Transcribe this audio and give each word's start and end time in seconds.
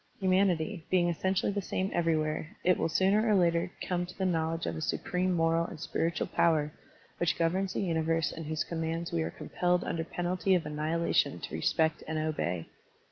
Humanity, 0.19 0.83
being 0.89 1.09
essentially 1.09 1.51
the 1.51 1.61
same 1.61 1.91
everywhere, 1.93 2.57
it 2.63 2.75
will 2.79 2.89
sooner 2.89 3.29
or 3.29 3.35
later 3.35 3.71
come 3.87 4.03
to 4.07 4.17
the 4.17 4.25
knowledge 4.25 4.65
of 4.65 4.75
a 4.75 4.81
supreme 4.81 5.31
moral 5.31 5.65
and 5.67 5.79
spiritual 5.79 6.25
power 6.25 6.71
which 7.19 7.37
governs 7.37 7.73
the 7.73 7.81
universe 7.81 8.31
and 8.31 8.47
whose 8.47 8.63
commands 8.63 9.11
we 9.11 9.21
are 9.21 9.29
com 9.29 9.49
pelled 9.49 9.83
under 9.83 10.03
penalty 10.03 10.55
of 10.55 10.65
annihilation 10.65 11.39
to 11.41 11.53
respect 11.53 12.03
and 12.07 12.17
obey. 12.17 12.65